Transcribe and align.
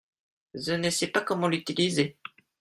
Je 0.55 0.71
ne 0.73 0.89
sais 0.89 1.05
pas 1.05 1.21
comment 1.21 1.47
l'utiliser. 1.47 2.17